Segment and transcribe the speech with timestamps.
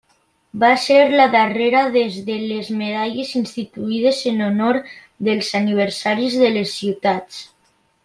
[0.61, 2.01] Va ser la darrera de
[2.45, 4.83] les medalles instituïdes en honor
[5.29, 7.43] dels aniversaris de les ciutats.